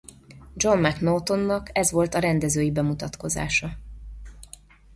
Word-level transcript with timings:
John 0.55 0.79
McNaughton-nak 0.85 1.69
ez 1.77 1.91
volt 1.91 2.13
a 2.13 2.19
rendezői 2.19 2.71
bemutatkozása. 2.71 3.77